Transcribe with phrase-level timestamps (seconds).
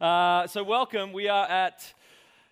[0.00, 1.12] Uh, so, welcome.
[1.12, 1.92] We are at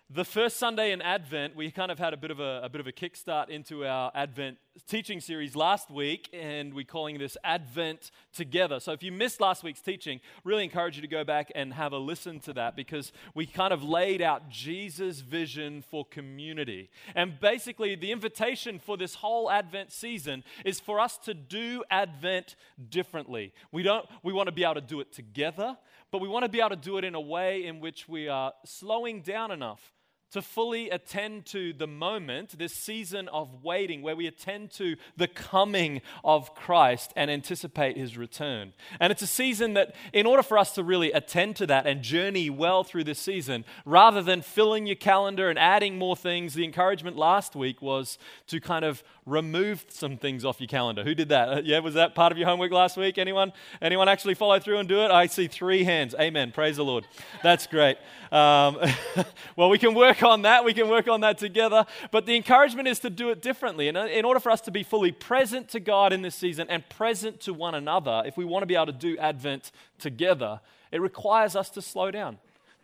[0.09, 1.55] the first Sunday in Advent.
[1.55, 4.11] We kind of had a bit of a, a bit of a kickstart into our
[4.13, 8.79] Advent teaching series last week, and we're calling this Advent Together.
[8.79, 11.93] So, if you missed last week's teaching, really encourage you to go back and have
[11.93, 16.89] a listen to that because we kind of laid out Jesus' vision for community.
[17.15, 22.55] And basically, the invitation for this whole Advent season is for us to do Advent
[22.89, 23.53] differently.
[23.71, 24.05] We don't.
[24.23, 25.77] We want to be able to do it together
[26.09, 28.29] but we want to be able to do it in a way in which we
[28.29, 29.91] are slowing down enough
[30.31, 35.27] to fully attend to the moment, this season of waiting, where we attend to the
[35.27, 38.73] coming of Christ and anticipate his return.
[38.99, 42.01] And it's a season that, in order for us to really attend to that and
[42.01, 46.65] journey well through this season, rather than filling your calendar and adding more things, the
[46.65, 48.17] encouragement last week was
[48.47, 51.03] to kind of remove some things off your calendar.
[51.03, 51.47] Who did that?
[51.67, 53.17] Yeah, was that part of your homework last week?
[53.17, 53.51] Anyone?
[53.81, 55.11] Anyone actually follow through and do it?
[55.11, 56.15] I see three hands.
[56.17, 56.53] Amen.
[56.53, 57.05] Praise the Lord.
[57.43, 57.97] That's great.
[58.31, 58.77] Um,
[59.57, 60.63] well, we can work on that.
[60.63, 61.85] We can work on that together.
[62.11, 63.87] But the encouragement is to do it differently.
[63.87, 66.67] And uh, in order for us to be fully present to God in this season
[66.69, 70.59] and present to one another, if we want to be able to do Advent together,
[70.91, 72.37] it requires us to slow down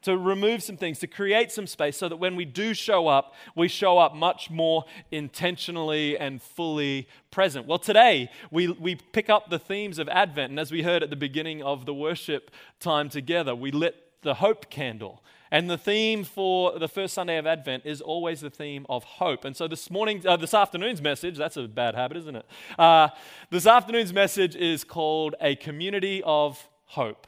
[0.03, 3.33] to remove some things, to create some space so that when we do show up,
[3.55, 7.65] we show up much more intentionally and fully present.
[7.65, 11.09] Well, today we, we pick up the themes of Advent, and as we heard at
[11.09, 15.23] the beginning of the worship time together, we lit the hope candle.
[15.53, 19.45] And the theme for the first Sunday of Advent is always the theme of hope.
[19.45, 22.45] And so this morning, uh, this afternoon's message, that's a bad habit, isn't it?
[22.79, 23.09] Uh,
[23.51, 27.27] this afternoon's message is called A Community of Hope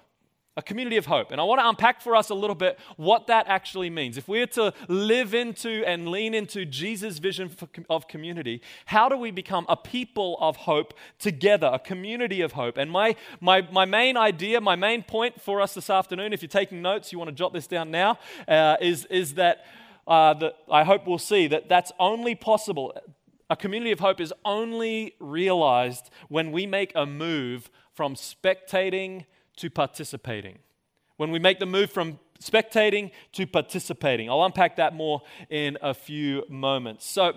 [0.57, 1.31] a community of hope.
[1.31, 4.17] And I want to unpack for us a little bit what that actually means.
[4.17, 7.51] If we're to live into and lean into Jesus' vision
[7.89, 12.77] of community, how do we become a people of hope together, a community of hope?
[12.77, 16.47] And my, my, my main idea, my main point for us this afternoon, if you're
[16.47, 18.17] taking notes, you want to jot this down now,
[18.47, 19.65] uh, is, is that,
[20.07, 22.97] uh, that I hope we'll see that that's only possible.
[23.49, 29.25] A community of hope is only realized when we make a move from spectating
[29.57, 30.59] to participating.
[31.17, 34.29] When we make the move from spectating to participating.
[34.29, 37.05] I'll unpack that more in a few moments.
[37.05, 37.33] So,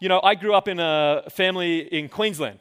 [0.00, 2.60] you know, I grew up in a family in Queensland.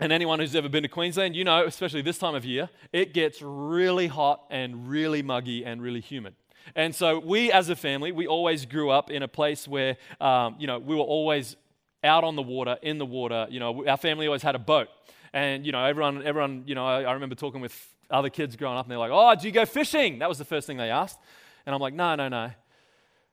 [0.00, 3.12] And anyone who's ever been to Queensland, you know, especially this time of year, it
[3.12, 6.34] gets really hot and really muggy and really humid.
[6.76, 10.54] And so we, as a family, we always grew up in a place where, um,
[10.58, 11.56] you know, we were always
[12.04, 13.48] out on the water, in the water.
[13.50, 14.88] You know, our family always had a boat.
[15.32, 17.76] And, you know, everyone, everyone you know, I, I remember talking with
[18.10, 20.18] other kids growing up and they're like, oh, do you go fishing?
[20.20, 21.18] That was the first thing they asked.
[21.66, 22.50] And I'm like, no, no, no.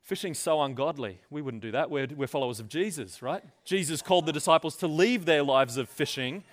[0.01, 1.19] Fishing's so ungodly.
[1.29, 1.89] We wouldn't do that.
[1.89, 3.43] We're, we're followers of Jesus, right?
[3.63, 6.43] Jesus called the disciples to leave their lives of fishing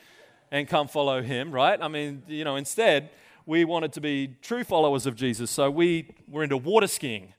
[0.50, 1.78] and come follow him, right?
[1.80, 3.10] I mean, you know, instead,
[3.44, 5.50] we wanted to be true followers of Jesus.
[5.50, 7.34] So we were into water skiing.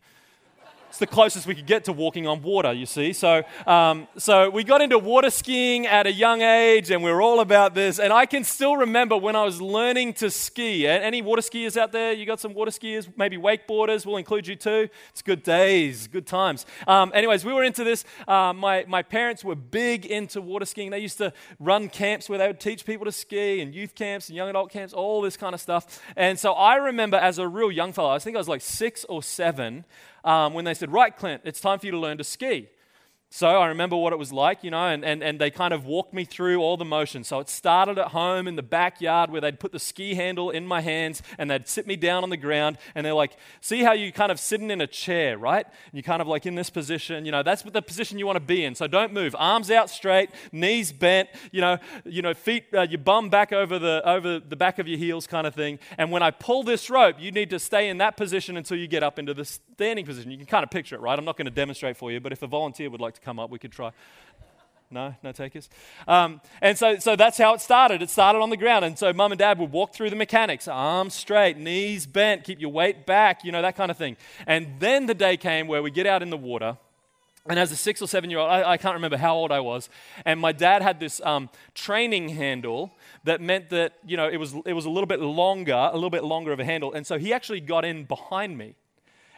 [0.93, 3.13] It's the closest we could get to walking on water, you see.
[3.13, 7.19] So, um, so we got into water skiing at a young age, and we were
[7.19, 7.97] all about this.
[7.97, 10.85] And I can still remember when I was learning to ski.
[10.85, 12.13] Any water skiers out there?
[12.13, 13.11] You got some water skiers?
[13.17, 14.05] Maybe wakeboarders?
[14.05, 14.87] We'll include you too.
[15.09, 16.63] It's good days, good times.
[16.85, 18.05] Um, anyways, we were into this.
[18.27, 20.91] Uh, my, my parents were big into water skiing.
[20.91, 24.29] They used to run camps where they would teach people to ski, and youth camps
[24.29, 25.99] and young adult camps, all this kind of stuff.
[26.15, 29.05] And so I remember as a real young fellow, I think I was like six
[29.05, 29.85] or seven
[30.23, 32.69] um, when they said, Right, Clint, it's time for you to learn to ski.
[33.35, 35.87] So I remember what it was like, you know, and, and, and they kind of
[35.87, 37.29] walked me through all the motions.
[37.29, 40.67] So it started at home in the backyard where they'd put the ski handle in
[40.67, 43.93] my hands and they'd sit me down on the ground and they're like, see how
[43.93, 45.65] you kind of sitting in a chair, right?
[45.65, 48.35] And you kind of like in this position, you know, that's the position you want
[48.35, 48.75] to be in.
[48.75, 49.35] So don't move.
[49.39, 53.79] Arms out straight, knees bent, you know, you know, feet, uh, your bum back over
[53.79, 55.79] the, over the back of your heels kind of thing.
[55.97, 58.85] And when I pull this rope, you need to stay in that position until you
[58.85, 60.29] get up into the standing position.
[60.29, 61.17] You can kind of picture it, right?
[61.17, 63.39] I'm not going to demonstrate for you, but if a volunteer would like to come
[63.39, 63.91] up, we could try.
[64.93, 65.69] No, no takers.
[66.07, 68.03] Um, and so, so that's how it started.
[68.03, 68.85] It started on the ground.
[68.85, 72.61] And so mum and dad would walk through the mechanics arms straight, knees bent, keep
[72.61, 74.17] your weight back, you know, that kind of thing.
[74.45, 76.77] And then the day came where we get out in the water.
[77.49, 79.59] And as a six or seven year old, I, I can't remember how old I
[79.59, 79.89] was,
[80.25, 82.93] and my dad had this um, training handle
[83.25, 86.09] that meant that, you know, it was, it was a little bit longer, a little
[86.09, 86.93] bit longer of a handle.
[86.93, 88.75] And so he actually got in behind me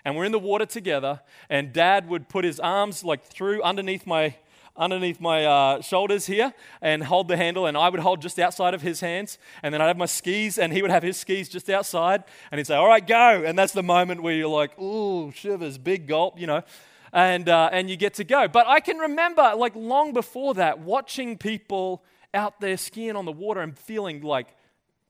[0.06, 1.20] and we're in the water together,
[1.50, 4.36] and dad would put his arms like through underneath my
[4.78, 8.74] underneath my uh, shoulders here and hold the handle, and I would hold just outside
[8.74, 9.38] of his hands.
[9.64, 12.24] And then I'd have my skis, and he would have his skis just outside.
[12.52, 13.44] And he'd say, All right, go.
[13.46, 16.64] And that's the moment where you're like, Ooh, shivers, big gulp, you know.
[17.14, 18.48] And, uh, and you get to go.
[18.50, 22.04] But I can remember, like, long before that, watching people
[22.34, 24.48] out there skiing on the water and feeling like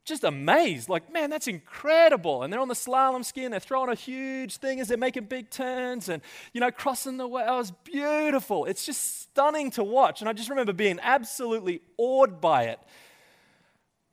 [0.05, 2.43] just amazed, like, man, that's incredible.
[2.43, 5.25] And they're on the slalom ski and they're throwing a huge thing as they're making
[5.25, 6.21] big turns and,
[6.53, 7.43] you know, crossing the way.
[7.47, 8.65] Oh, it's beautiful.
[8.65, 10.21] It's just stunning to watch.
[10.21, 12.79] And I just remember being absolutely awed by it.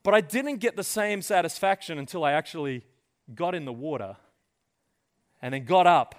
[0.03, 2.83] But I didn't get the same satisfaction until I actually
[3.33, 4.17] got in the water
[5.43, 6.15] and then got up.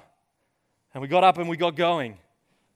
[0.94, 2.18] And we got up and we got going.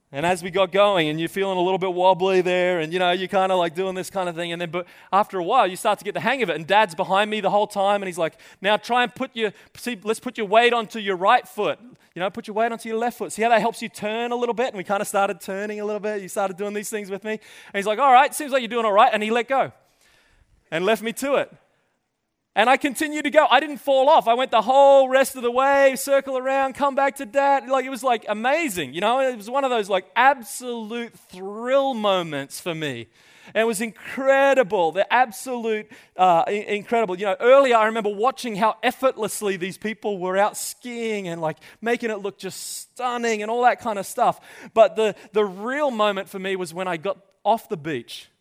[0.09, 2.99] And as we got going, and you're feeling a little bit wobbly there, and you
[2.99, 4.53] know, you're kind of like doing this kind of thing.
[4.53, 6.55] And then, but after a while, you start to get the hang of it.
[6.55, 9.51] And dad's behind me the whole time, and he's like, Now try and put your,
[9.75, 11.77] see, let's put your weight onto your right foot.
[12.15, 13.33] You know, put your weight onto your left foot.
[13.33, 14.67] See how that helps you turn a little bit?
[14.67, 16.21] And we kind of started turning a little bit.
[16.21, 17.31] You started doing these things with me.
[17.31, 17.39] And
[17.75, 19.11] he's like, All right, seems like you're doing all right.
[19.13, 19.73] And he let go
[20.71, 21.53] and left me to it.
[22.57, 23.45] And I continued to go.
[23.45, 24.27] I didn't fall off.
[24.27, 27.69] I went the whole rest of the way, circle around, come back to dad.
[27.69, 28.95] Like it was like amazing.
[28.95, 33.09] You know, it was one of those like absolute thrill moments for me.
[33.53, 37.15] And it was incredible, the absolute uh, incredible.
[37.19, 41.59] You know, earlier I remember watching how effortlessly these people were out skiing and like
[41.79, 44.39] making it look just stunning and all that kind of stuff.
[44.73, 48.31] But the, the real moment for me was when I got off the beach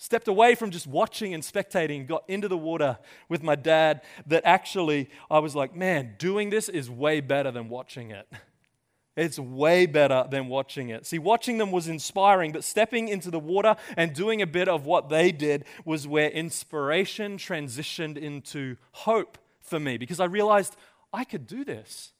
[0.00, 2.98] stepped away from just watching and spectating, got into the water
[3.28, 7.68] with my dad, that actually I was like, man, doing this is way better than
[7.68, 8.26] watching it.
[9.14, 11.04] It's way better than watching it.
[11.04, 14.86] See, watching them was inspiring, but stepping into the water and doing a bit of
[14.86, 20.76] what they did was where inspiration transitioned into hope for me because I realized
[21.12, 22.12] I could do this.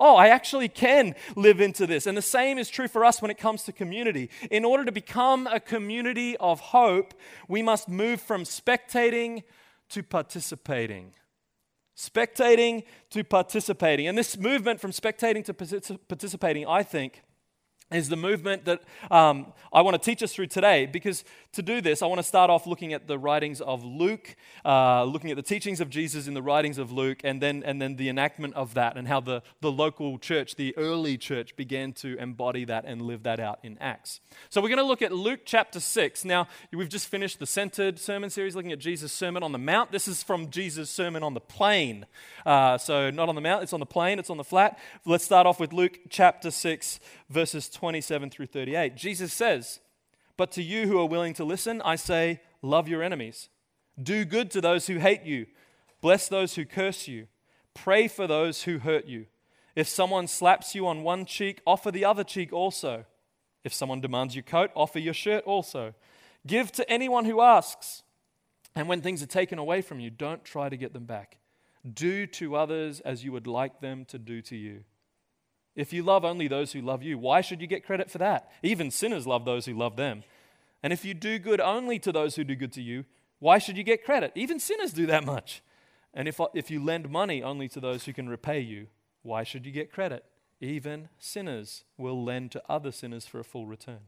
[0.00, 2.06] Oh, I actually can live into this.
[2.06, 4.30] And the same is true for us when it comes to community.
[4.50, 7.14] In order to become a community of hope,
[7.48, 9.42] we must move from spectating
[9.88, 11.14] to participating.
[11.96, 14.06] Spectating to participating.
[14.06, 17.22] And this movement from spectating to participating, I think,
[17.90, 20.86] is the movement that um, I want to teach us through today.
[20.86, 24.36] Because to do this, I want to start off looking at the writings of Luke,
[24.64, 27.80] uh, looking at the teachings of Jesus in the writings of Luke, and then, and
[27.80, 31.92] then the enactment of that, and how the, the local church, the early church, began
[31.94, 34.20] to embody that and live that out in Acts.
[34.50, 36.24] So we're going to look at Luke chapter 6.
[36.24, 39.92] Now, we've just finished the centered sermon series looking at Jesus' Sermon on the Mount.
[39.92, 42.04] This is from Jesus' Sermon on the Plain.
[42.44, 44.78] Uh, so, not on the mount, it's on the plain, it's on the flat.
[45.04, 48.96] Let's start off with Luke chapter 6, verses 27 through 38.
[48.96, 49.80] Jesus says,
[50.36, 53.48] But to you who are willing to listen, I say, love your enemies.
[54.00, 55.46] Do good to those who hate you.
[56.00, 57.26] Bless those who curse you.
[57.74, 59.26] Pray for those who hurt you.
[59.74, 63.04] If someone slaps you on one cheek, offer the other cheek also.
[63.64, 65.94] If someone demands your coat, offer your shirt also.
[66.46, 68.02] Give to anyone who asks.
[68.74, 71.38] And when things are taken away from you, don't try to get them back.
[71.94, 74.84] Do to others as you would like them to do to you.
[75.78, 78.50] If you love only those who love you, why should you get credit for that?
[78.64, 80.24] Even sinners love those who love them.
[80.82, 83.04] And if you do good only to those who do good to you,
[83.38, 84.32] why should you get credit?
[84.34, 85.62] Even sinners do that much.
[86.12, 88.88] And if, if you lend money only to those who can repay you,
[89.22, 90.24] why should you get credit?
[90.60, 94.00] Even sinners will lend to other sinners for a full return.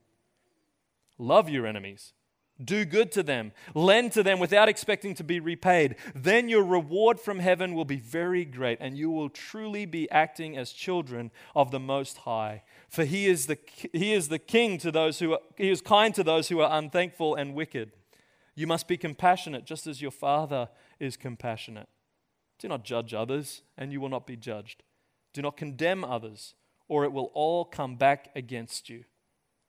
[1.18, 2.14] Love your enemies.
[2.62, 3.52] Do good to them.
[3.74, 5.96] Lend to them without expecting to be repaid.
[6.14, 10.56] Then your reward from heaven will be very great, and you will truly be acting
[10.56, 12.62] as children of the Most High.
[12.88, 13.58] For he is the,
[13.92, 16.78] he is the king to those who are, he is kind to those who are
[16.78, 17.92] unthankful and wicked.
[18.54, 20.68] You must be compassionate, just as your Father
[20.98, 21.88] is compassionate.
[22.58, 24.82] Do not judge others, and you will not be judged.
[25.32, 26.54] Do not condemn others,
[26.88, 29.04] or it will all come back against you.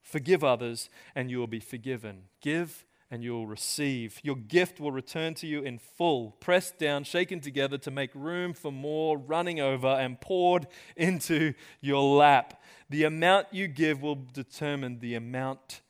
[0.02, 2.24] Forgive others, and you will be forgiven.
[2.42, 4.20] Give, and you will receive.
[4.24, 8.54] Your gift will return to you in full, pressed down, shaken together to make room
[8.54, 12.64] for more, running over, and poured into your lap.
[12.90, 15.82] The amount you give will determine the amount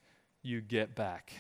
[0.42, 1.34] you get back.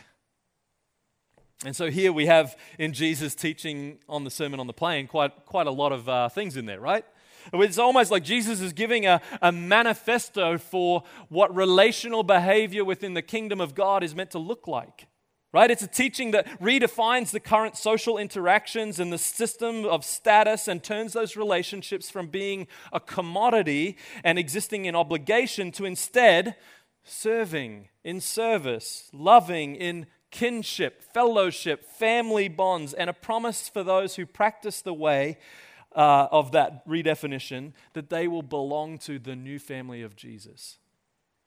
[1.66, 5.46] And so here we have in Jesus' teaching on the Sermon on the Plain quite,
[5.46, 7.06] quite a lot of uh, things in there, right?
[7.54, 13.22] It's almost like Jesus is giving a, a manifesto for what relational behavior within the
[13.22, 15.08] kingdom of God is meant to look like.
[15.54, 15.70] Right?
[15.70, 20.82] It's a teaching that redefines the current social interactions and the system of status and
[20.82, 26.56] turns those relationships from being a commodity and existing in obligation to instead
[27.04, 34.26] serving in service, loving in kinship, fellowship, family bonds, and a promise for those who
[34.26, 35.38] practice the way
[35.96, 40.78] uh, of that redefinition that they will belong to the new family of Jesus.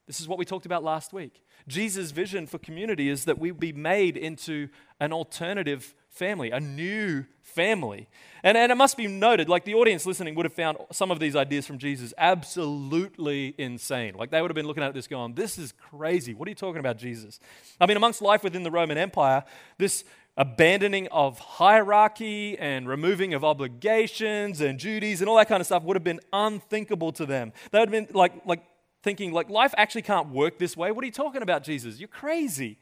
[0.07, 1.41] This is what we talked about last week.
[1.67, 7.25] Jesus' vision for community is that we be made into an alternative family, a new
[7.41, 8.07] family.
[8.43, 11.19] And, and it must be noted, like the audience listening would have found some of
[11.19, 14.13] these ideas from Jesus absolutely insane.
[14.13, 16.35] Like they would have been looking at this going, This is crazy.
[16.35, 17.39] What are you talking about, Jesus?
[17.81, 19.43] I mean, amongst life within the Roman Empire,
[19.79, 20.03] this
[20.37, 25.81] abandoning of hierarchy and removing of obligations and duties and all that kind of stuff
[25.83, 27.53] would have been unthinkable to them.
[27.71, 28.63] They would have been like, like
[29.01, 30.91] thinking, like, life actually can't work this way.
[30.91, 31.99] What are you talking about, Jesus?
[31.99, 32.77] You're crazy.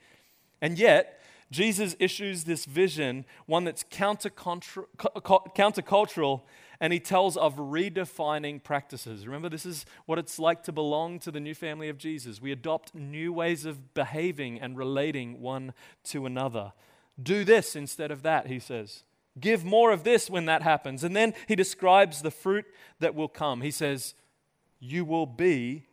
[0.61, 1.19] And yet,
[1.51, 6.41] Jesus issues this vision, one that's counter countercultural,
[6.79, 9.27] and he tells of redefining practices.
[9.27, 12.41] Remember, this is what it's like to belong to the new family of Jesus.
[12.41, 15.73] We adopt new ways of behaving and relating one
[16.05, 16.73] to another.
[17.21, 19.03] Do this instead of that, he says.
[19.39, 21.03] Give more of this when that happens.
[21.03, 22.65] And then he describes the fruit
[22.99, 23.61] that will come.
[23.61, 24.13] He says,
[24.79, 25.87] You will be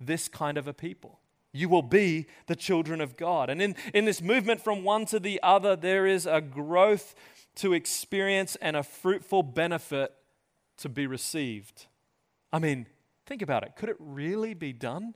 [0.00, 1.20] this kind of a people.
[1.52, 3.50] You will be the children of God.
[3.50, 7.14] And in, in this movement from one to the other, there is a growth
[7.56, 10.14] to experience and a fruitful benefit
[10.78, 11.86] to be received.
[12.52, 12.86] I mean,
[13.26, 13.74] think about it.
[13.76, 15.14] Could it really be done?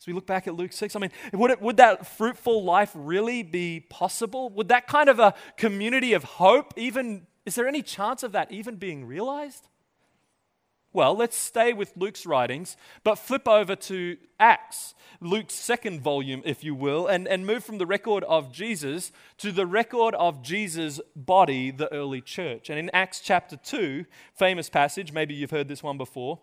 [0.00, 2.90] As we look back at Luke 6, I mean, would, it, would that fruitful life
[2.94, 4.48] really be possible?
[4.50, 8.50] Would that kind of a community of hope even, is there any chance of that
[8.50, 9.68] even being realized?
[10.94, 16.64] Well, let's stay with Luke's writings, but flip over to Acts, Luke's second volume, if
[16.64, 20.98] you will, and, and move from the record of Jesus to the record of Jesus'
[21.14, 22.70] body, the early church.
[22.70, 26.40] And in Acts chapter 2, famous passage, maybe you've heard this one before,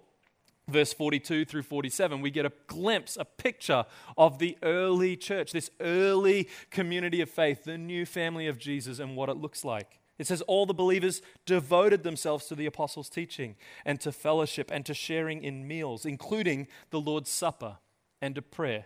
[0.69, 3.85] verse 42 through 47, we get a glimpse, a picture
[4.17, 9.15] of the early church, this early community of faith, the new family of Jesus, and
[9.15, 9.99] what it looks like.
[10.17, 13.55] It says, All the believers devoted themselves to the apostles' teaching
[13.85, 17.77] and to fellowship and to sharing in meals, including the Lord's Supper
[18.21, 18.85] and to prayer.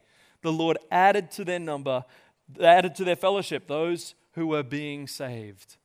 [0.41, 2.03] the Lord added to their number,
[2.59, 5.77] added to their fellowship those who were being saved.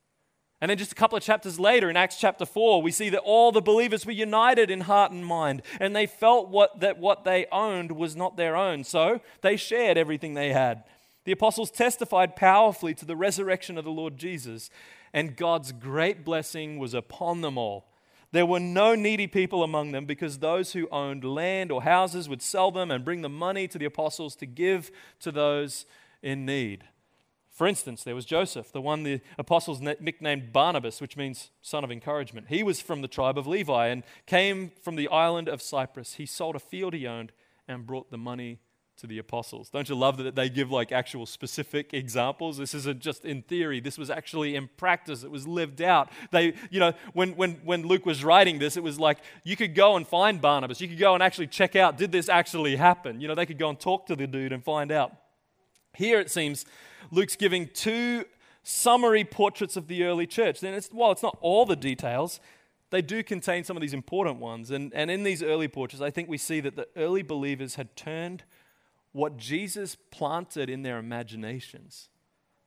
[0.60, 3.20] And then just a couple of chapters later, in Acts chapter 4, we see that
[3.20, 7.25] all the believers were united in heart and mind, and they felt what, that what
[7.25, 8.82] they owned was not their own.
[8.82, 10.84] So they shared everything they had.
[11.25, 14.70] The apostles testified powerfully to the resurrection of the Lord Jesus,
[15.12, 17.86] and God's great blessing was upon them all.
[18.33, 22.42] There were no needy people among them because those who owned land or houses would
[22.42, 24.90] sell them and bring the money to the apostles to give
[25.21, 25.87] to those
[26.23, 26.85] in need.
[27.56, 31.90] For instance, there was Joseph, the one the apostles nicknamed Barnabas, which means son of
[31.90, 32.49] encouragement.
[32.50, 36.14] He was from the tribe of Levi and came from the island of Cyprus.
[36.14, 37.33] He sold a field he owned
[37.66, 38.59] and brought the money
[38.96, 39.68] to the apostles.
[39.68, 42.58] Don't you love that they give like actual specific examples?
[42.58, 45.22] This isn't just in theory, this was actually in practice.
[45.22, 46.10] It was lived out.
[46.30, 49.74] They, you know, when, when, when Luke was writing this, it was like you could
[49.74, 50.80] go and find Barnabas.
[50.80, 53.20] You could go and actually check out, did this actually happen?
[53.20, 55.12] You know, they could go and talk to the dude and find out.
[55.94, 56.64] Here it seems
[57.10, 58.24] Luke's giving two
[58.62, 60.60] summary portraits of the early church.
[60.60, 62.40] Then it's, while it's not all the details,
[62.90, 64.70] they do contain some of these important ones.
[64.70, 67.94] And, and in these early portraits, I think we see that the early believers had
[67.96, 68.44] turned
[69.16, 72.11] what Jesus planted in their imaginations,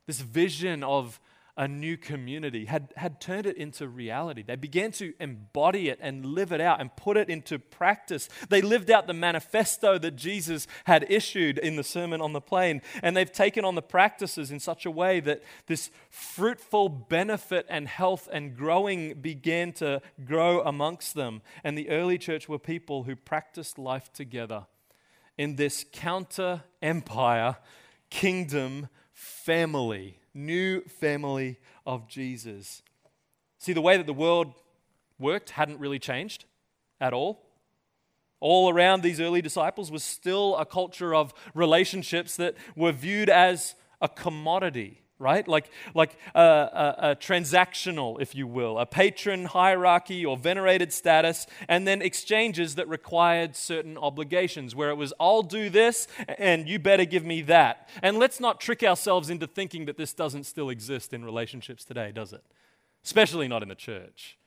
[0.07, 1.19] this vision of
[1.55, 4.41] a new community, had, had turned it into reality.
[4.41, 8.29] They began to embody it and live it out and put it into practice.
[8.49, 12.81] They lived out the manifesto that Jesus had issued in the Sermon on the Plain,
[13.03, 17.87] and they've taken on the practices in such a way that this fruitful benefit and
[17.87, 21.43] health and growing began to grow amongst them.
[21.63, 24.65] And the early church were people who practiced life together
[25.39, 27.55] in this counter empire
[28.09, 32.83] kingdom family, new family of Jesus.
[33.57, 34.53] See, the way that the world
[35.17, 36.43] worked hadn't really changed
[36.99, 37.41] at all.
[38.41, 43.75] All around these early disciples was still a culture of relationships that were viewed as
[44.01, 45.45] a commodity right?
[45.47, 51.45] Like, like a, a, a, transactional, if you will, a patron hierarchy or venerated status,
[51.67, 56.07] and then exchanges that required certain obligations, where it was, I'll do this
[56.37, 57.89] and you better give me that.
[58.01, 62.11] And let's not trick ourselves into thinking that this doesn't still exist in relationships today,
[62.13, 62.43] does it?
[63.03, 64.37] Especially not in the church.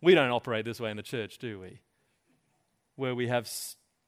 [0.00, 1.78] We don't operate this way in the church, do we?
[2.96, 3.48] Where we have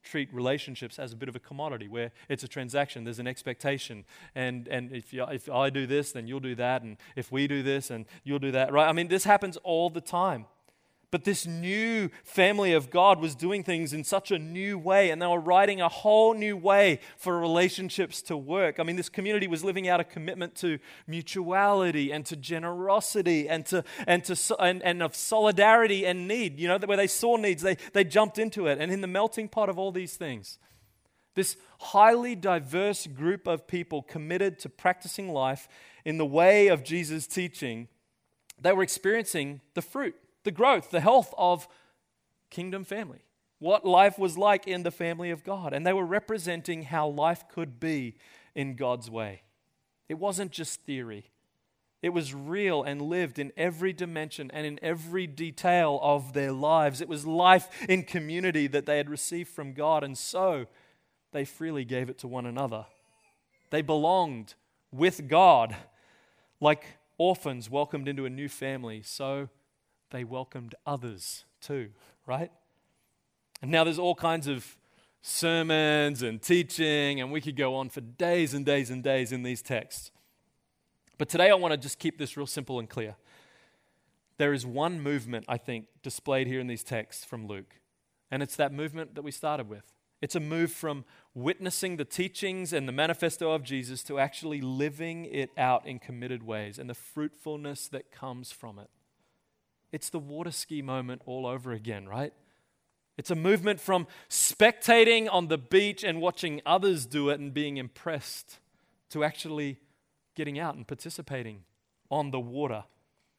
[0.04, 4.04] treat relationships as a bit of a commodity where it's a transaction, there's an expectation.
[4.34, 6.82] And, and if, you, if I do this, then you'll do that.
[6.82, 8.88] And if we do this, and you'll do that, right?
[8.88, 10.46] I mean, this happens all the time.
[11.14, 15.22] But this new family of God was doing things in such a new way, and
[15.22, 18.80] they were writing a whole new way for relationships to work.
[18.80, 23.64] I mean, this community was living out a commitment to mutuality and to generosity and,
[23.66, 26.58] to, and, to, and, and of solidarity and need.
[26.58, 28.78] You know, where they saw needs, they, they jumped into it.
[28.80, 30.58] And in the melting pot of all these things,
[31.36, 35.68] this highly diverse group of people committed to practicing life
[36.04, 37.86] in the way of Jesus' teaching,
[38.60, 41.68] they were experiencing the fruit the growth, the health of
[42.50, 43.24] kingdom family,
[43.58, 45.72] what life was like in the family of God.
[45.72, 48.14] And they were representing how life could be
[48.54, 49.42] in God's way.
[50.08, 51.30] It wasn't just theory,
[52.02, 57.00] it was real and lived in every dimension and in every detail of their lives.
[57.00, 60.66] It was life in community that they had received from God, and so
[61.32, 62.84] they freely gave it to one another.
[63.70, 64.54] They belonged
[64.92, 65.74] with God
[66.60, 66.84] like
[67.16, 69.00] orphans welcomed into a new family.
[69.02, 69.48] So
[70.10, 71.90] they welcomed others too,
[72.26, 72.50] right?
[73.62, 74.76] And now there's all kinds of
[75.22, 79.42] sermons and teaching, and we could go on for days and days and days in
[79.42, 80.10] these texts.
[81.16, 83.16] But today I want to just keep this real simple and clear.
[84.36, 87.80] There is one movement, I think, displayed here in these texts from Luke,
[88.30, 89.94] and it's that movement that we started with.
[90.20, 95.26] It's a move from witnessing the teachings and the manifesto of Jesus to actually living
[95.26, 98.88] it out in committed ways and the fruitfulness that comes from it.
[99.94, 102.32] It's the water ski moment all over again, right?
[103.16, 107.76] It's a movement from spectating on the beach and watching others do it and being
[107.76, 108.58] impressed
[109.10, 109.76] to actually
[110.34, 111.62] getting out and participating
[112.10, 112.82] on the water.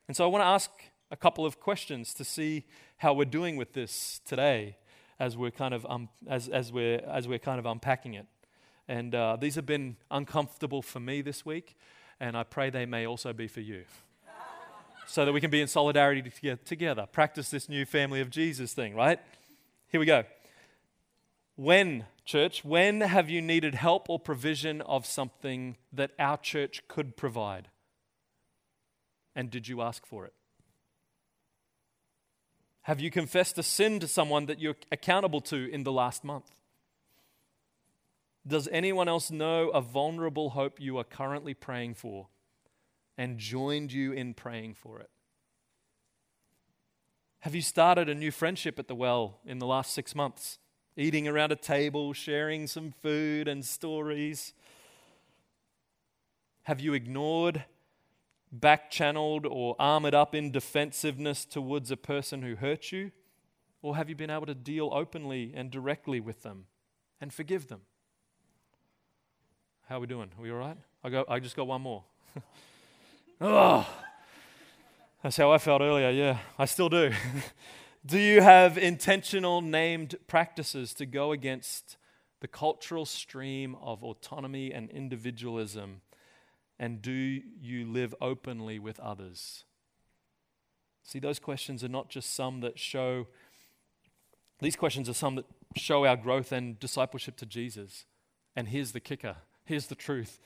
[0.07, 0.71] And so I want to ask
[1.11, 2.63] a couple of questions to see
[2.99, 4.77] how we're doing with this today
[5.19, 8.27] as we're kind of, um, as, as, we're, as we're kind of unpacking it.
[8.87, 11.75] And uh, these have been uncomfortable for me this week,
[12.17, 13.83] and I pray they may also be for you
[15.07, 16.31] so that we can be in solidarity
[16.65, 17.07] together.
[17.11, 19.19] Practice this new family of Jesus thing, right?
[19.89, 20.23] Here we go.
[21.55, 27.15] When, church, when have you needed help or provision of something that our church could
[27.15, 27.69] provide?
[29.35, 30.33] And did you ask for it?
[32.83, 36.51] Have you confessed a sin to someone that you're accountable to in the last month?
[38.45, 42.27] Does anyone else know a vulnerable hope you are currently praying for
[43.17, 45.09] and joined you in praying for it?
[47.39, 50.57] Have you started a new friendship at the well in the last six months?
[50.97, 54.53] Eating around a table, sharing some food and stories?
[56.63, 57.63] Have you ignored,
[58.51, 63.11] back channeled, or armored up in defensiveness towards a person who hurt you?
[63.83, 66.65] Or have you been able to deal openly and directly with them
[67.21, 67.81] and forgive them?
[69.87, 70.31] How are we doing?
[70.35, 70.77] Are we all right?
[71.03, 72.03] I, go, I just got one more.
[73.41, 73.85] Oh,
[75.21, 76.09] that's how I felt earlier.
[76.09, 77.11] Yeah, I still do.
[78.05, 81.97] do you have intentional named practices to go against
[82.39, 86.01] the cultural stream of autonomy and individualism?
[86.79, 89.65] And do you live openly with others?
[91.03, 93.27] See, those questions are not just some that show,
[94.59, 95.45] these questions are some that
[95.75, 98.05] show our growth and discipleship to Jesus.
[98.55, 100.39] And here's the kicker here's the truth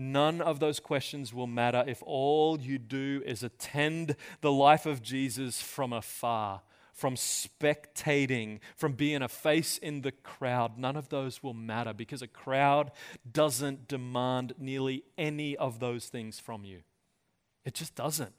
[0.00, 5.02] None of those questions will matter if all you do is attend the life of
[5.02, 10.78] Jesus from afar, from spectating, from being a face in the crowd.
[10.78, 12.92] None of those will matter because a crowd
[13.30, 16.82] doesn't demand nearly any of those things from you.
[17.64, 18.34] It just doesn't.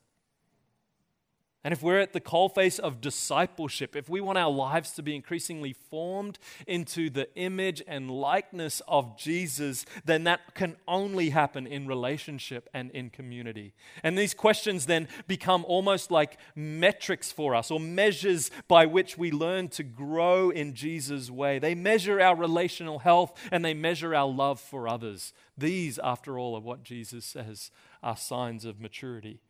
[1.61, 5.13] And if we're at the coalface of discipleship, if we want our lives to be
[5.13, 11.85] increasingly formed into the image and likeness of Jesus, then that can only happen in
[11.85, 13.73] relationship and in community.
[14.03, 19.29] And these questions then become almost like metrics for us or measures by which we
[19.29, 21.59] learn to grow in Jesus' way.
[21.59, 25.33] They measure our relational health and they measure our love for others.
[25.57, 27.69] These, after all, are what Jesus says
[28.01, 29.41] are signs of maturity.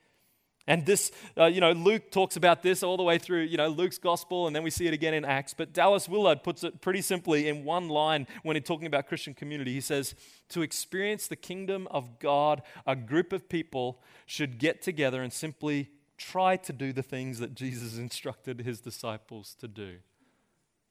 [0.70, 3.70] And this, uh, you know, Luke talks about this all the way through, you know,
[3.70, 5.52] Luke's gospel, and then we see it again in Acts.
[5.52, 9.34] But Dallas Willard puts it pretty simply in one line when he's talking about Christian
[9.34, 9.74] community.
[9.74, 10.14] He says,
[10.50, 15.90] To experience the kingdom of God, a group of people should get together and simply
[16.20, 19.96] try to do the things that Jesus instructed his disciples to do.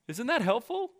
[0.08, 0.90] Isn't that helpful?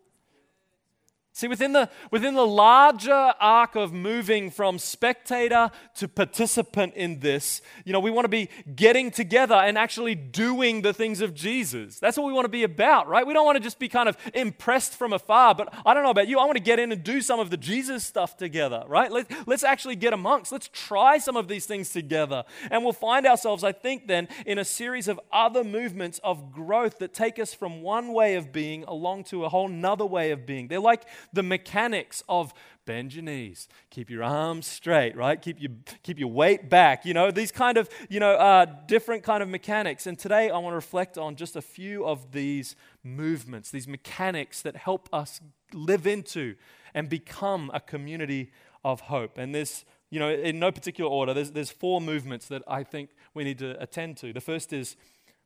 [1.31, 7.61] See, within the, within the larger arc of moving from spectator to participant in this,
[7.85, 11.99] you know, we want to be getting together and actually doing the things of Jesus.
[11.99, 13.25] That's what we want to be about, right?
[13.25, 16.09] We don't want to just be kind of impressed from afar, but I don't know
[16.09, 16.39] about you.
[16.39, 19.11] I want to get in and do some of the Jesus stuff together, right?
[19.11, 20.51] Let, let's actually get amongst.
[20.51, 22.43] Let's try some of these things together.
[22.71, 26.97] And we'll find ourselves, I think, then in a series of other movements of growth
[26.99, 30.45] that take us from one way of being along to a whole nother way of
[30.45, 30.67] being.
[30.67, 32.53] They're like the mechanics of
[32.85, 35.41] bend your knees, keep your arms straight, right?
[35.41, 39.23] Keep your, keep your weight back, you know, these kind of, you know, uh, different
[39.23, 40.07] kind of mechanics.
[40.07, 44.61] And today I want to reflect on just a few of these movements, these mechanics
[44.63, 45.39] that help us
[45.73, 46.55] live into
[46.93, 48.51] and become a community
[48.83, 49.37] of hope.
[49.37, 53.11] And this you know, in no particular order, there's, there's four movements that I think
[53.33, 54.33] we need to attend to.
[54.33, 54.95] The first is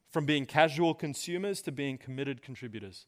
[0.09, 3.07] from being casual consumers to being committed contributors.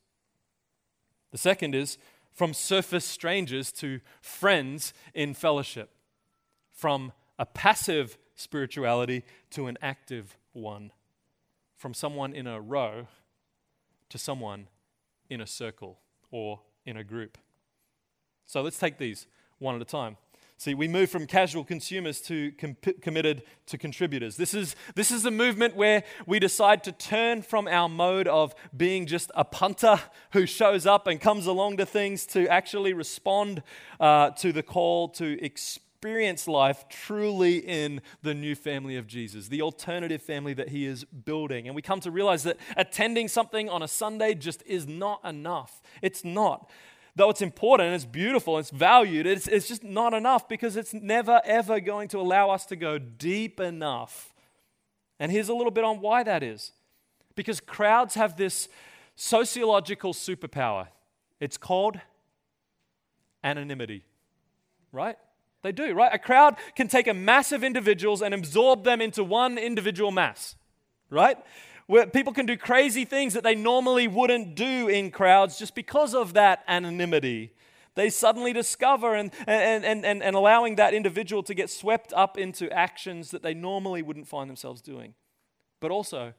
[1.32, 1.98] The second is
[2.36, 5.90] from surface strangers to friends in fellowship,
[6.72, 10.92] from a passive spirituality to an active one,
[11.78, 13.08] from someone in a row
[14.10, 14.68] to someone
[15.30, 15.98] in a circle
[16.30, 17.38] or in a group.
[18.46, 20.18] So let's take these one at a time.
[20.58, 24.38] See, we move from casual consumers to com- committed to contributors.
[24.38, 28.56] This is, this is a movement where we decide to turn from our mode of
[28.76, 30.00] being just a punter
[30.32, 33.64] who shows up and comes along to things to actually respond
[34.00, 39.62] uh, to the call to experience life truly in the new family of Jesus, the
[39.62, 41.68] alternative family that he is building.
[41.68, 45.82] And we come to realize that attending something on a Sunday just is not enough.
[46.02, 46.70] It's not
[47.16, 51.42] though it's important it's beautiful it's valued, it's, it's just not enough because it's never,
[51.46, 54.34] ever going to allow us to go deep enough.
[55.20, 56.72] And here's a little bit on why that is.
[57.36, 58.68] Because crowds have this
[59.16, 60.88] sociological superpower.
[61.40, 62.00] It's called
[63.44, 64.04] anonymity,
[64.92, 65.18] right?
[65.62, 66.14] They do, right?
[66.14, 70.56] A crowd can take a mass of individuals and absorb them into one individual mass,
[71.10, 71.38] right?
[71.88, 76.16] Where people can do crazy things that they normally wouldn't do in crowds just because
[76.16, 77.54] of that anonymity.
[77.94, 82.38] They suddenly discover and, and, and, and, and allowing that individual to get swept up
[82.38, 85.14] into actions that they normally wouldn't find themselves doing.
[85.80, 86.34] But also,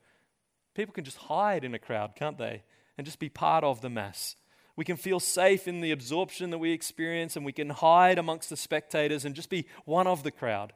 [0.75, 2.63] people can just hide in a crowd, can't they?
[2.99, 4.37] And just be part of the mass.
[4.75, 8.51] We can feel safe in the absorption that we experience, and we can hide amongst
[8.51, 10.75] the spectators and just be one of the crowd.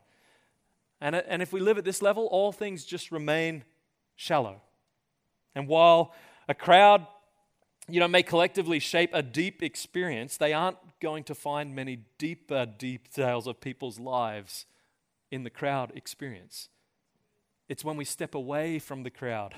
[1.02, 3.64] And, and if we live at this level, all things just remain
[4.20, 4.61] shallow.
[5.54, 6.12] And while
[6.46, 7.06] a crowd,
[7.88, 12.66] you know, may collectively shape a deep experience, they aren't going to find many deeper
[12.66, 14.66] details of people's lives
[15.30, 16.68] in the crowd experience.
[17.66, 19.54] It's when we step away from the crowd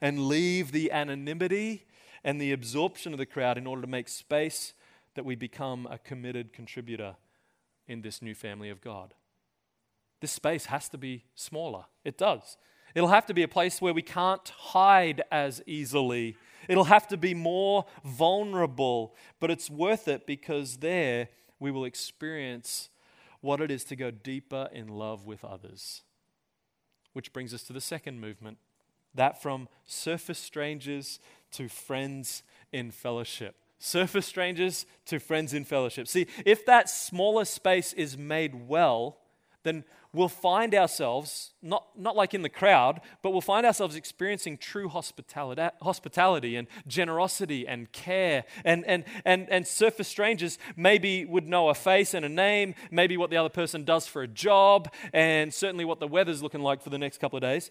[0.00, 1.84] and leave the anonymity
[2.22, 4.74] and the absorption of the crowd in order to make space
[5.16, 7.16] that we become a committed contributor
[7.88, 9.12] in this new family of God.
[10.20, 11.86] This space has to be smaller.
[12.04, 12.56] It does.
[12.94, 16.36] It'll have to be a place where we can't hide as easily.
[16.68, 21.28] It'll have to be more vulnerable, but it's worth it because there
[21.58, 22.90] we will experience
[23.40, 26.02] what it is to go deeper in love with others.
[27.12, 28.58] Which brings us to the second movement
[29.14, 31.20] that from surface strangers
[31.52, 33.56] to friends in fellowship.
[33.78, 36.08] Surface strangers to friends in fellowship.
[36.08, 39.18] See, if that smaller space is made well,
[39.64, 44.56] then we'll find ourselves, not, not like in the crowd, but we'll find ourselves experiencing
[44.56, 48.44] true hospitality, hospitality and generosity and care.
[48.64, 53.16] And, and, and, and surface strangers maybe would know a face and a name, maybe
[53.16, 56.80] what the other person does for a job, and certainly what the weather's looking like
[56.80, 57.70] for the next couple of days.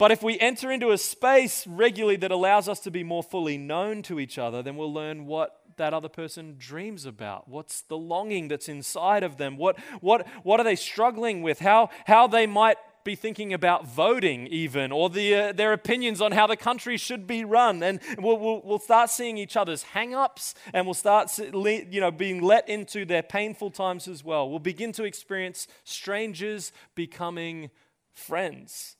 [0.00, 3.58] But if we enter into a space regularly that allows us to be more fully
[3.58, 7.48] known to each other, then we'll learn what that other person dreams about?
[7.48, 9.56] What's the longing that's inside of them?
[9.56, 11.58] What, what, what are they struggling with?
[11.58, 16.32] How, how they might be thinking about voting, even, or the, uh, their opinions on
[16.32, 17.82] how the country should be run.
[17.82, 22.10] And we'll, we'll, we'll start seeing each other's hang ups and we'll start you know,
[22.10, 24.50] being let into their painful times as well.
[24.50, 27.70] We'll begin to experience strangers becoming
[28.12, 28.96] friends.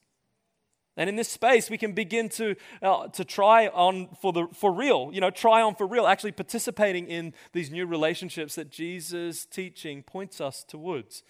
[1.01, 4.71] And in this space, we can begin to, uh, to try on for, the, for
[4.71, 9.47] real, you know, try on for real, actually participating in these new relationships that Jesus'
[9.47, 11.23] teaching points us towards.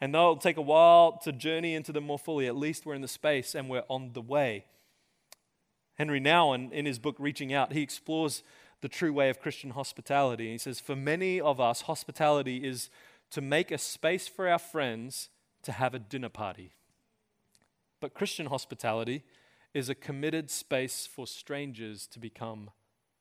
[0.00, 2.94] And though it'll take a while to journey into them more fully, at least we're
[2.94, 4.66] in the space and we're on the way.
[5.98, 8.44] Henri Nouwen, in his book Reaching Out, he explores
[8.80, 10.52] the true way of Christian hospitality.
[10.52, 12.90] He says, For many of us, hospitality is
[13.32, 15.30] to make a space for our friends
[15.64, 16.76] to have a dinner party.
[18.00, 19.24] But Christian hospitality
[19.74, 22.70] is a committed space for strangers to become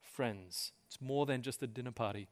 [0.01, 0.71] friends.
[0.87, 2.27] It's more than just a dinner party.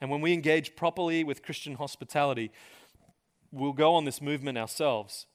[0.00, 2.50] And when we engage properly with Christian hospitality,
[3.50, 5.26] we'll go on this movement ourselves.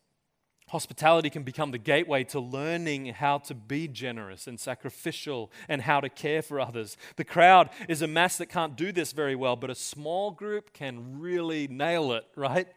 [0.69, 5.99] Hospitality can become the gateway to learning how to be generous and sacrificial and how
[5.99, 6.95] to care for others.
[7.17, 10.71] The crowd is a mass that can't do this very well, but a small group
[10.71, 12.67] can really nail it, right?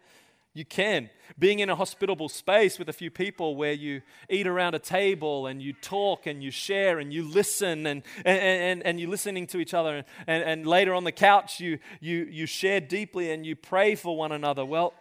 [0.56, 1.10] You can.
[1.38, 5.46] Being in a hospitable space with a few people where you eat around a table
[5.46, 9.46] and you talk and you share and you listen and, and, and, and you're listening
[9.48, 9.96] to each other.
[9.96, 13.96] And, and, and later on the couch, you, you, you share deeply and you pray
[13.96, 14.64] for one another.
[14.64, 14.94] Well,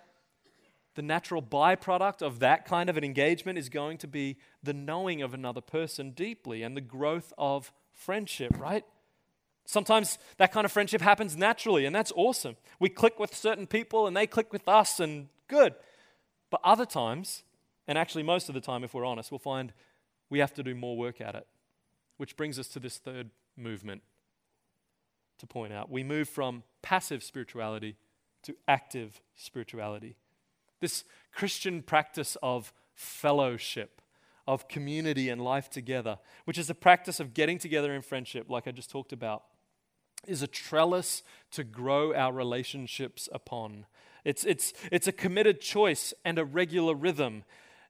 [0.96, 5.22] the natural byproduct of that kind of an engagement is going to be the knowing
[5.22, 8.84] of another person deeply and the growth of friendship, right?
[9.64, 12.58] Sometimes that kind of friendship happens naturally, and that's awesome.
[12.78, 15.76] We click with certain people and they click with us, and good.
[16.50, 17.44] But other times,
[17.88, 19.74] and actually most of the time, if we're honest, we'll find
[20.30, 21.48] we have to do more work at it.
[22.18, 24.02] Which brings us to this third movement
[25.40, 25.92] to point out.
[25.92, 27.98] We move from passive spirituality
[28.44, 30.16] to active spirituality.
[30.80, 31.04] This
[31.34, 34.02] Christian practice of fellowship,
[34.48, 38.68] of community and life together, which is the practice of getting together in friendship, like
[38.68, 39.44] I just talked about,
[40.28, 43.86] is a trellis to grow our relationships upon.
[44.26, 47.44] It's, it's, it's a committed choice and a regular rhythm.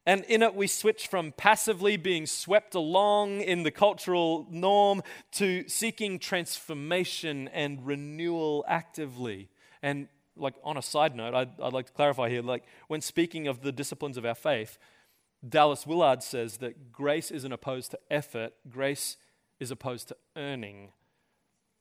[0.05, 5.67] And in it, we switch from passively being swept along in the cultural norm to
[5.67, 9.49] seeking transformation and renewal actively.
[9.81, 13.47] And like on a side note, I'd, I'd like to clarify here like when speaking
[13.47, 14.77] of the disciplines of our faith,
[15.47, 19.17] Dallas Willard says that grace isn't opposed to effort, grace
[19.59, 20.91] is opposed to earning.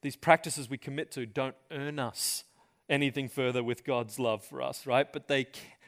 [0.02, 2.44] These practices we commit to don't earn us
[2.88, 5.10] anything further with God's love for us, right?
[5.12, 5.46] But they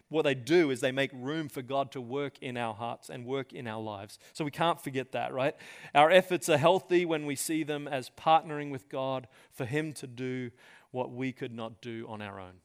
[0.08, 3.26] what they do is they make room for God to work in our hearts and
[3.26, 4.20] work in our lives.
[4.34, 5.56] So we can't forget that, right?
[5.96, 10.06] Our efforts are healthy when we see them as partnering with God for Him to
[10.06, 10.52] do
[10.92, 12.60] what we could not do on our own.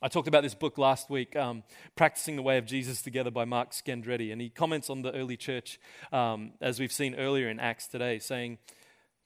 [0.00, 1.64] I talked about this book last week, um,
[1.96, 5.36] Practicing the Way of Jesus Together by Mark Scandrette, and he comments on the early
[5.36, 5.80] church,
[6.12, 8.58] um, as we've seen earlier in Acts today, saying,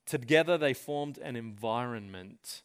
[0.07, 2.63] Together they formed an environment,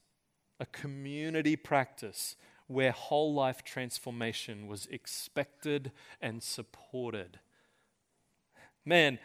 [0.59, 2.35] a community practice
[2.67, 5.91] where whole life transformation was expected
[6.21, 7.39] and supported.
[8.85, 9.19] Man,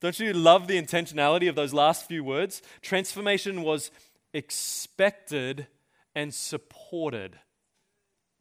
[0.00, 2.60] don't you love the intentionality of those last few words?
[2.82, 3.90] Transformation was
[4.32, 5.66] expected
[6.14, 7.38] and supported.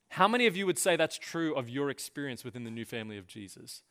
[0.09, 3.17] How many of you would say that's true of your experience within the new family
[3.17, 3.81] of Jesus?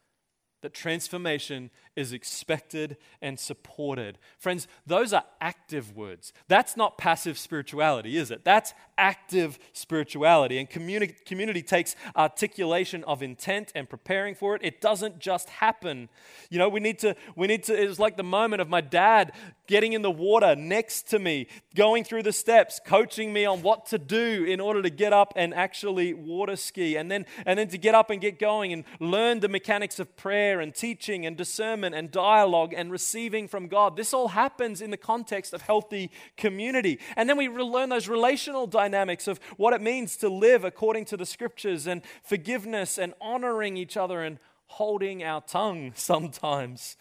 [0.62, 4.18] That transformation is expected and supported.
[4.38, 6.32] Friends, those are active words.
[6.48, 8.44] That's not passive spirituality, is it?
[8.44, 10.58] That's active spirituality.
[10.58, 14.62] And communi- community takes articulation of intent and preparing for it.
[14.64, 16.08] It doesn't just happen.
[16.48, 18.80] You know, we need to, we need to, it was like the moment of my
[18.80, 19.32] dad
[19.72, 23.86] getting in the water next to me, going through the steps, coaching me on what
[23.86, 26.94] to do in order to get up and actually water ski.
[26.96, 30.14] And then, and then to get up and get going and learn the mechanics of
[30.14, 33.96] prayer and teaching and discernment and dialogue and receiving from God.
[33.96, 37.00] This all happens in the context of healthy community.
[37.16, 41.16] And then we learn those relational dynamics of what it means to live according to
[41.16, 46.98] the scriptures and forgiveness and honoring each other and holding our tongue sometimes.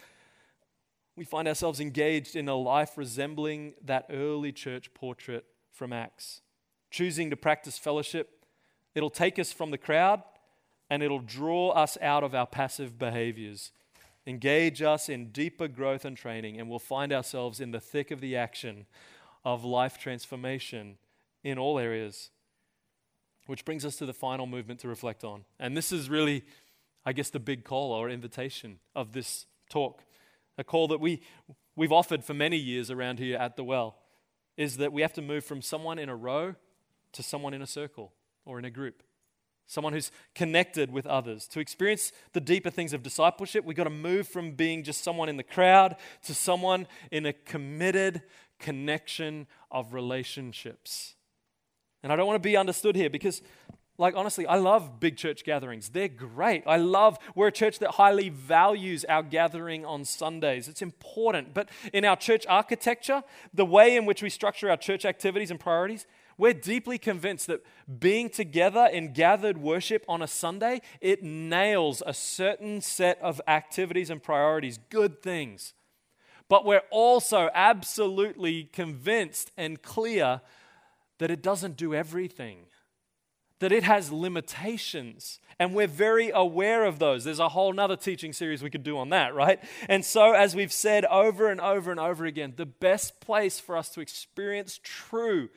[1.16, 6.42] We find ourselves engaged in a life resembling that early church portrait from Acts.
[6.90, 8.46] Choosing to practice fellowship,
[8.96, 10.24] it'll take us from the crowd
[10.90, 13.72] and it'll draw us out of our passive behaviors,
[14.28, 18.20] engage us in deeper growth and training, and we'll find ourselves in the thick of
[18.20, 18.86] the action
[19.46, 20.98] of life transformation
[21.44, 22.30] in all areas.
[23.48, 25.46] Which brings us to the final movement to reflect on.
[25.60, 26.44] And this is really,
[27.06, 30.04] I guess, the big call or invitation of this talk.
[30.58, 31.22] A call that we,
[31.76, 33.98] we've offered for many years around here at the well
[34.58, 36.56] is that we have to move from someone in a row
[37.14, 38.14] to someone in a circle
[38.46, 39.04] or in a group
[39.72, 41.48] someone who's connected with others.
[41.48, 45.30] To experience the deeper things of discipleship, we've got to move from being just someone
[45.30, 48.22] in the crowd to someone in a committed
[48.60, 51.16] connection of relationships.
[52.04, 53.42] And I don't want to be understood here because,
[54.02, 55.90] like, honestly, I love big church gatherings.
[55.90, 56.64] They're great.
[56.66, 60.68] I love, we're a church that highly values our gathering on Sundays.
[60.68, 61.54] It's important.
[61.54, 63.22] But in our church architecture,
[63.54, 66.08] the way in which we structure our church activities and priorities,
[66.40, 67.64] we're deeply convinced that
[68.00, 74.10] being together in gathered worship on a Sunday, it nails a certain set of activities
[74.10, 75.76] and priorities, good things.
[76.50, 80.42] But we're also absolutely convinced and clear
[81.20, 82.66] that it doesn't do everything.
[83.62, 85.40] That it has limitations.
[85.60, 87.24] And we're very aware of those.
[87.24, 89.60] There's a whole nother teaching series we could do on that, right?
[89.88, 93.78] And so, as we've said over and over and over again, the best place for
[93.78, 95.50] us to experience true,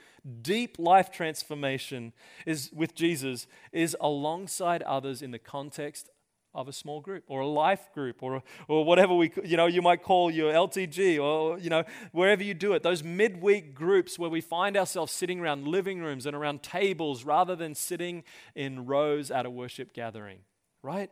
[0.43, 2.13] deep life transformation
[2.45, 6.11] is with Jesus is alongside others in the context
[6.55, 9.83] of a small group or a life group or, or whatever we you know you
[9.83, 12.83] might call your LTG or you know wherever you do it.
[12.83, 17.57] Those midweek groups where we find ourselves sitting around living rooms and around tables rather
[17.57, 20.39] than sitting in rows at a worship gathering
[20.85, 21.11] right?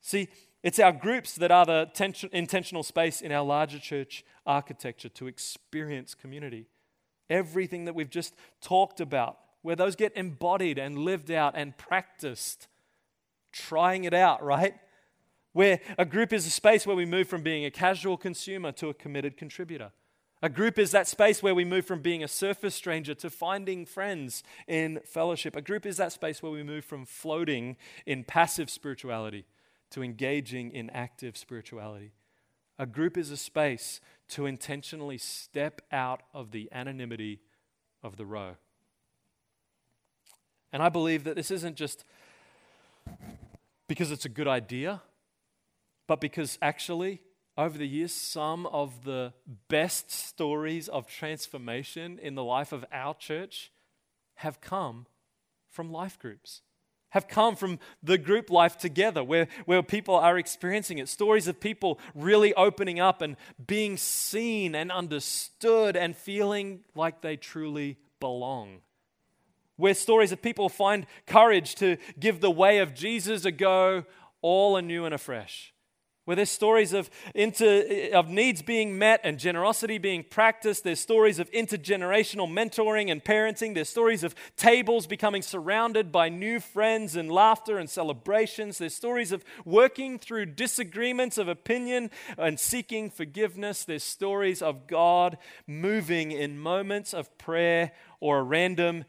[0.00, 0.28] See
[0.64, 5.26] it's our groups that are the tension, intentional space in our larger church architecture to
[5.26, 6.66] experience community.
[7.28, 12.66] Everything that we've just talked about where those get embodied and lived out and practiced
[13.74, 14.76] trying it out, right?
[15.52, 18.88] Where a group is a space where we move from being a casual consumer to
[18.88, 19.90] a committed contributor.
[20.42, 23.84] A group is that space where we move from being a surface stranger to finding
[23.84, 25.56] friends in fellowship.
[25.56, 29.44] A group is that space where we move from floating in passive spirituality
[29.90, 32.12] to engaging in active spirituality.
[32.78, 37.40] A group is a space to intentionally step out of the anonymity
[38.04, 38.54] of the row.
[40.72, 42.04] And I believe that this isn't just
[43.88, 45.02] because it's a good idea,
[46.06, 47.20] but because actually,
[47.56, 49.32] over the years, some of the
[49.68, 53.70] best stories of transformation in the life of our church
[54.36, 55.06] have come
[55.70, 56.62] from life groups,
[57.10, 61.08] have come from the group life together where, where people are experiencing it.
[61.08, 67.36] Stories of people really opening up and being seen and understood and feeling like they
[67.36, 68.80] truly belong
[69.76, 74.04] where stories of people find courage to give the way of Jesus a go
[74.42, 75.74] all anew and afresh.
[76.24, 80.82] Where there's stories of, inter, of needs being met and generosity being practiced.
[80.82, 83.74] There's stories of intergenerational mentoring and parenting.
[83.74, 88.78] There's stories of tables becoming surrounded by new friends and laughter and celebrations.
[88.78, 93.84] There's stories of working through disagreements of opinion and seeking forgiveness.
[93.84, 99.04] There's stories of God moving in moments of prayer or a random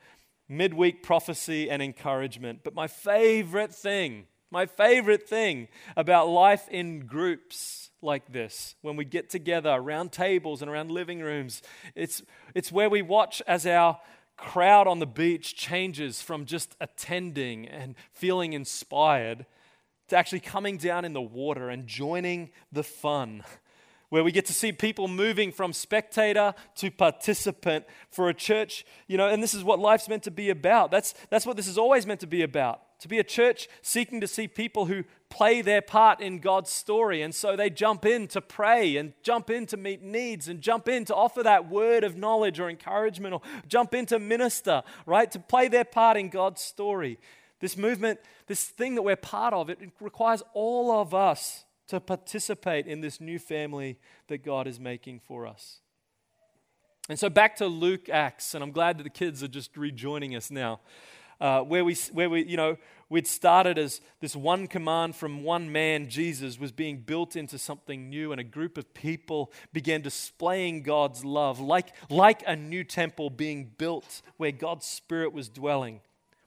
[0.47, 2.61] midweek prophecy and encouragement.
[2.63, 9.05] But my favorite thing, my favorite thing about life in groups like this, when we
[9.05, 11.61] get together around tables and around living rooms,
[11.95, 12.21] it's,
[12.53, 13.99] it's where we watch as our
[14.37, 19.45] crowd on the beach changes from just attending and feeling inspired
[20.07, 23.43] to actually coming down in the water and joining the fun
[24.15, 29.17] where we get to see people moving from spectator to participant for a church, you
[29.17, 30.89] know, and this is what life's meant to be about.
[30.89, 32.79] That's, that's what this is always meant to be about.
[32.99, 37.23] To be a church seeking to see people who play their part in God's story.
[37.23, 40.87] And so they jump in to pray and jump in to meet needs and jump
[40.87, 45.29] in to offer that word of knowledge or encouragement or jump in to minister, right?
[45.29, 47.19] To play their part in God's story.
[47.59, 52.87] This movement, this thing that we're part of, it requires all of us to participate
[52.87, 55.79] in this new family that God is making for us.
[57.07, 60.35] And so back to Luke Acts, and I'm glad that the kids are just rejoining
[60.35, 60.79] us now.
[61.39, 62.77] Uh, where we, where we, you know,
[63.09, 68.09] we'd started as this one command from one man, Jesus, was being built into something
[68.09, 73.29] new, and a group of people began displaying God's love, like, like a new temple
[73.29, 75.99] being built where God's Spirit was dwelling.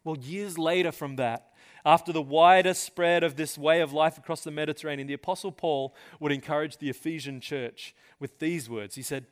[0.04, 1.47] Well, years later from that,
[1.88, 5.94] after the wider spread of this way of life across the Mediterranean, the Apostle Paul
[6.20, 8.94] would encourage the Ephesian church with these words.
[8.94, 9.24] He said,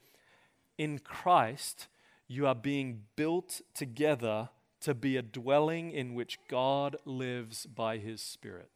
[0.78, 1.86] In Christ,
[2.26, 4.48] you are being built together
[4.80, 8.70] to be a dwelling in which God lives by his Spirit.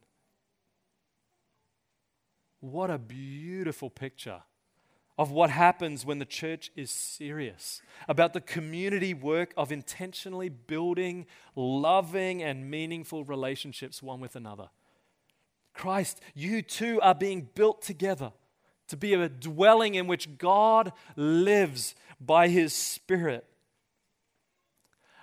[2.59, 4.43] What a beautiful picture
[5.17, 11.25] of what happens when the church is serious about the community work of intentionally building
[11.55, 14.69] loving and meaningful relationships one with another.
[15.73, 18.31] Christ, you too are being built together
[18.87, 23.45] to be a dwelling in which God lives by his Spirit.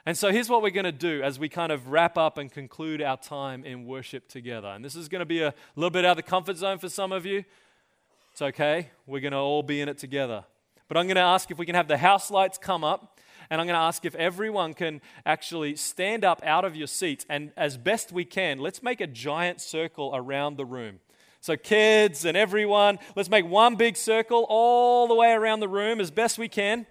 [0.06, 2.50] And so here's what we're going to do as we kind of wrap up and
[2.50, 4.68] conclude our time in worship together.
[4.68, 6.88] And this is going to be a little bit out of the comfort zone for
[6.88, 7.44] some of you.
[8.38, 8.90] It's okay.
[9.04, 10.44] We're going to all be in it together.
[10.86, 13.18] But I'm going to ask if we can have the house lights come up.
[13.50, 17.26] And I'm going to ask if everyone can actually stand up out of your seats.
[17.28, 21.00] And as best we can, let's make a giant circle around the room.
[21.40, 25.98] So, kids and everyone, let's make one big circle all the way around the room
[25.98, 26.86] as best we can.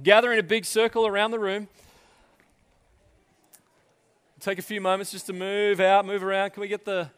[0.00, 1.66] Gather in a big circle around the room.
[4.38, 6.50] Take a few moments just to move out, move around.
[6.50, 7.10] Can we get the,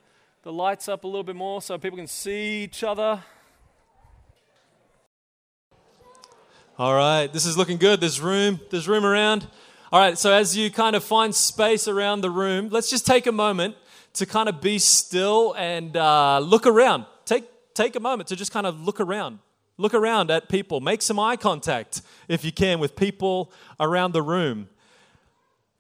[0.45, 3.23] the lights up a little bit more so people can see each other?
[6.81, 8.01] All right, this is looking good.
[8.01, 8.59] There's room.
[8.71, 9.47] There's room around.
[9.93, 13.27] All right, so as you kind of find space around the room, let's just take
[13.27, 13.77] a moment
[14.15, 17.05] to kind of be still and uh, look around.
[17.27, 19.41] Take, take a moment to just kind of look around.
[19.77, 20.81] Look around at people.
[20.81, 24.71] Make some eye contact, if you can, with people around the room.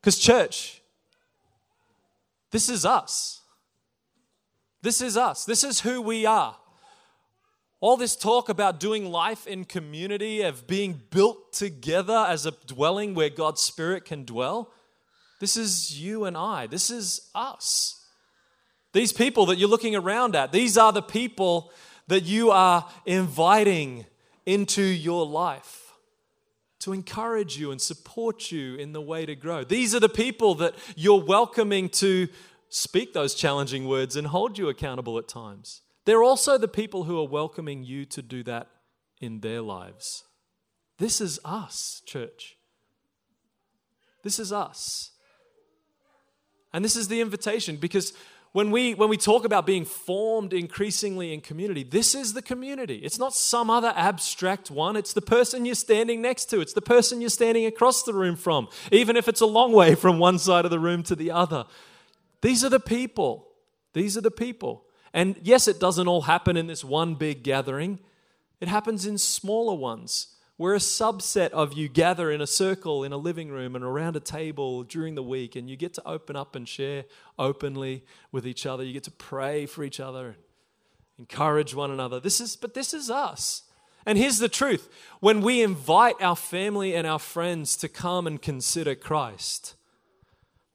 [0.02, 0.82] Because, church,
[2.50, 3.40] this is us.
[4.82, 5.46] This is us.
[5.46, 6.58] This is who we are.
[7.80, 13.14] All this talk about doing life in community, of being built together as a dwelling
[13.14, 14.70] where God's Spirit can dwell,
[15.40, 16.66] this is you and I.
[16.66, 18.04] This is us.
[18.92, 21.72] These people that you're looking around at, these are the people
[22.08, 24.04] that you are inviting
[24.44, 25.92] into your life
[26.80, 29.64] to encourage you and support you in the way to grow.
[29.64, 32.28] These are the people that you're welcoming to
[32.68, 35.82] speak those challenging words and hold you accountable at times.
[36.04, 38.68] They're also the people who are welcoming you to do that
[39.20, 40.24] in their lives.
[40.98, 42.56] This is us, church.
[44.22, 45.12] This is us.
[46.72, 48.12] And this is the invitation because
[48.52, 52.96] when we when we talk about being formed increasingly in community this is the community
[52.96, 56.82] it's not some other abstract one it's the person you're standing next to it's the
[56.82, 60.38] person you're standing across the room from even if it's a long way from one
[60.38, 61.64] side of the room to the other
[62.40, 63.46] these are the people
[63.92, 67.98] these are the people and yes, it doesn't all happen in this one big gathering,
[68.60, 73.12] it happens in smaller ones where a subset of you gather in a circle in
[73.12, 76.36] a living room and around a table during the week, and you get to open
[76.36, 77.06] up and share
[77.38, 78.84] openly with each other.
[78.84, 80.36] You get to pray for each other,
[81.18, 82.20] encourage one another.
[82.20, 83.62] This is, but this is us.
[84.04, 84.90] And here's the truth
[85.20, 89.74] when we invite our family and our friends to come and consider Christ,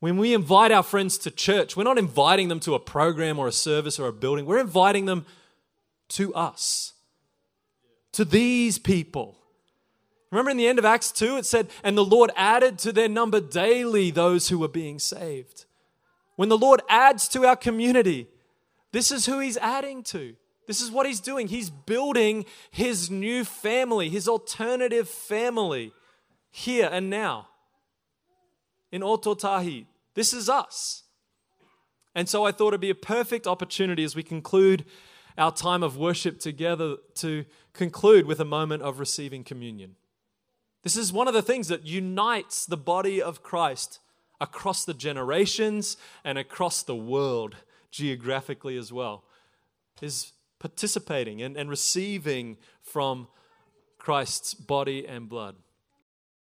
[0.06, 3.47] when we invite our friends to church, we're not inviting them to a program or
[3.47, 4.45] a service or a building.
[4.45, 5.26] We're inviting them
[6.10, 6.93] to us,
[8.12, 9.36] to these people.
[10.30, 13.10] Remember in the end of Acts 2, it said, And the Lord added to their
[13.10, 15.66] number daily those who were being saved.
[16.36, 18.28] When the Lord adds to our community,
[18.91, 20.36] this is who He's adding to.
[20.68, 21.47] This is what He's doing.
[21.47, 25.93] He's building His new family, His alternative family
[26.51, 27.47] here and now
[28.91, 29.88] in Ōtautahi.
[30.16, 31.03] This is us.
[32.16, 34.86] And so I thought it'd be a perfect opportunity as we conclude
[35.38, 39.97] our time of worship together to conclude with a moment of receiving communion.
[40.84, 43.99] This is one of the things that unites the body of Christ
[44.39, 47.57] across the generations and across the world
[47.91, 49.24] geographically as well,
[50.01, 53.28] is participating and, and receiving from
[53.97, 55.55] Christ's body and blood.